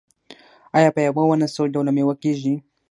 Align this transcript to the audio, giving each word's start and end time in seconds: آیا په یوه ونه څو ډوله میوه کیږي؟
آیا 0.77 0.89
په 0.95 1.01
یوه 1.07 1.23
ونه 1.27 1.47
څو 1.55 1.61
ډوله 1.73 1.91
میوه 1.97 2.15
کیږي؟ 2.23 2.53